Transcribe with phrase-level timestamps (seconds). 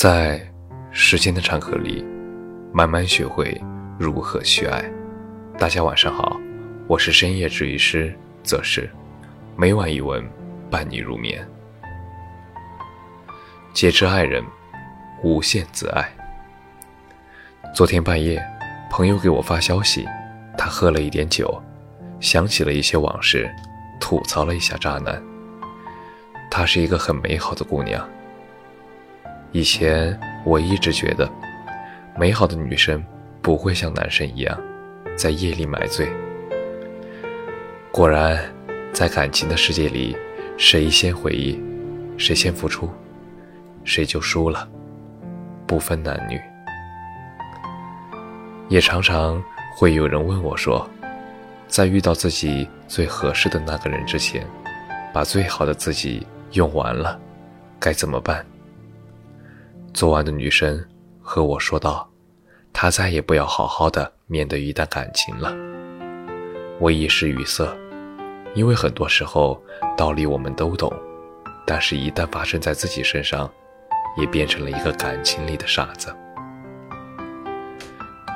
[0.00, 0.40] 在
[0.90, 2.02] 时间的长河里，
[2.72, 3.54] 慢慢学会
[3.98, 4.82] 如何去爱。
[5.58, 6.40] 大家晚上好，
[6.86, 8.88] 我是深夜治愈师则是，
[9.56, 10.26] 每晚一文
[10.70, 11.46] 伴你入眠。
[13.74, 14.42] 节制爱人，
[15.22, 16.10] 无限自爱。
[17.74, 18.42] 昨天半夜，
[18.90, 20.08] 朋友给我发消息，
[20.56, 21.62] 他喝了一点酒，
[22.20, 23.54] 想起了一些往事，
[24.00, 25.22] 吐槽了一下渣男。
[26.50, 28.02] 她是一个很美好的姑娘。
[29.52, 31.28] 以前我一直觉得，
[32.16, 33.04] 美好的女生
[33.42, 34.56] 不会像男生一样，
[35.16, 36.08] 在夜里买醉。
[37.90, 38.40] 果然，
[38.92, 40.16] 在感情的世界里，
[40.56, 41.60] 谁先回忆，
[42.16, 42.88] 谁先付出，
[43.82, 44.68] 谁就输了，
[45.66, 46.40] 不分男女。
[48.68, 49.42] 也常常
[49.76, 50.88] 会有人问我说，
[51.66, 54.46] 在遇到自己最合适的那个人之前，
[55.12, 57.18] 把最好的自己用完了，
[57.80, 58.46] 该怎么办？
[59.92, 60.82] 昨晚的女生
[61.20, 62.08] 和我说道
[62.72, 65.52] ：“她再也不要好好的面对一段感情了。”
[66.78, 67.68] 我一时语塞，
[68.54, 69.60] 因为很多时候
[69.96, 70.92] 道理我们都懂，
[71.66, 73.50] 但是一旦发生在自己身上，
[74.16, 76.14] 也变成了一个感情里的傻子。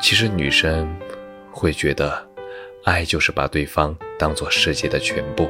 [0.03, 0.93] 其实女生
[1.53, 2.29] 会觉得，
[2.83, 5.49] 爱就是把对方当做世界的全部，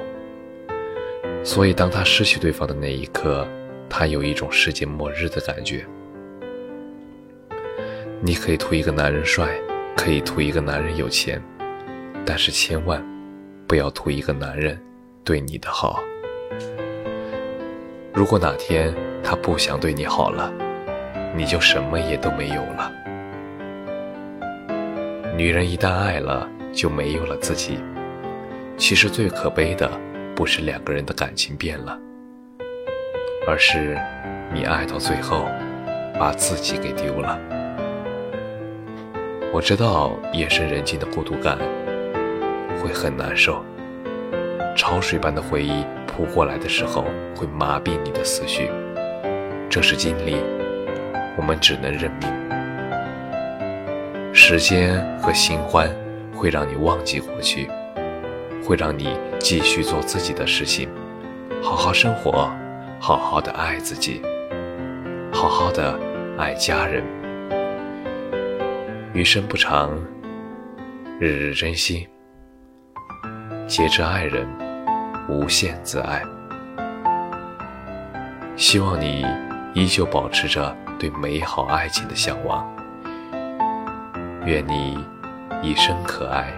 [1.42, 3.48] 所以当她失去对方的那一刻。
[3.86, 5.86] 他有一种世界末日的感觉。
[8.26, 9.46] 你可以图一个男人帅，
[9.94, 11.38] 可以图一个男人有钱，
[12.24, 13.04] 但是千万
[13.68, 14.80] 不要图一个男人
[15.22, 16.02] 对你的好。
[18.14, 20.50] 如果哪天他不想对你好了，
[21.36, 22.90] 你就什么也都没有了。
[25.36, 27.78] 女人一旦爱了，就没有了自己。
[28.78, 29.90] 其实最可悲的，
[30.34, 32.00] 不是两个人的感情变了。
[33.46, 34.00] 而是，
[34.50, 35.46] 你爱到最后，
[36.18, 37.38] 把自己给丢了。
[39.54, 41.56] 我知道夜深人静的孤独感
[42.82, 43.64] 会很难受，
[44.74, 47.04] 潮水般的回忆扑过来的时候，
[47.36, 48.68] 会麻痹你的思绪。
[49.70, 50.38] 这是经历，
[51.36, 52.28] 我们只能认命。
[54.34, 55.88] 时间和新欢
[56.34, 57.70] 会让你忘记过去，
[58.66, 60.88] 会让你继续做自己的事情，
[61.62, 62.50] 好好生活。
[62.98, 64.20] 好好的爱自己，
[65.30, 65.96] 好好的
[66.38, 67.04] 爱家人。
[69.14, 69.96] 余生不长，
[71.20, 72.08] 日日珍惜，
[73.64, 74.44] 节制爱人，
[75.28, 76.20] 无限自爱。
[78.56, 79.24] 希望你
[79.72, 82.68] 依旧保持着对美好爱情的向往。
[84.44, 84.98] 愿你
[85.62, 86.52] 一生可爱，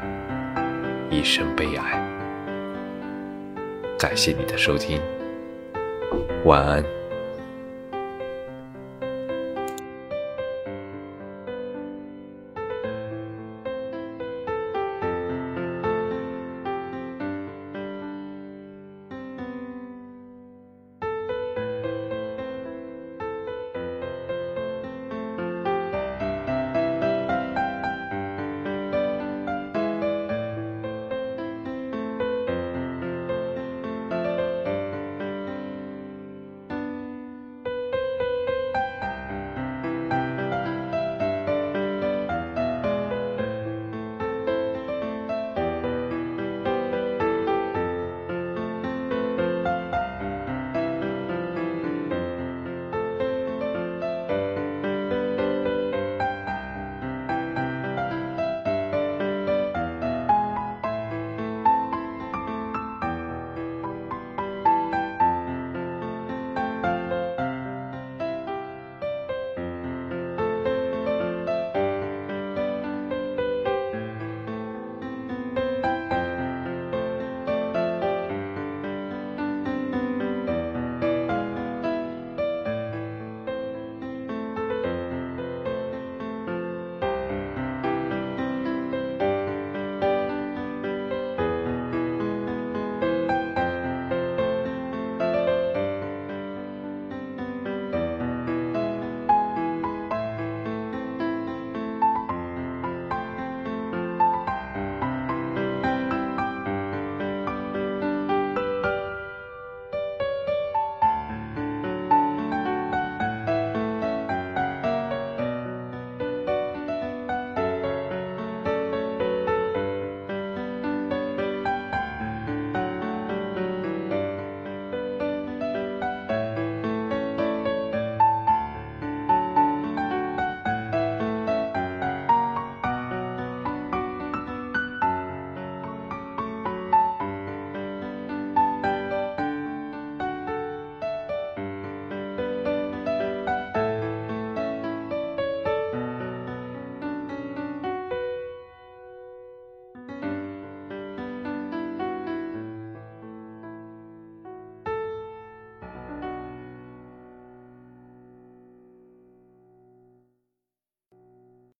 [1.10, 2.02] 一生被爱。
[3.98, 4.98] 感谢你的收听。
[6.46, 6.95] 晚安。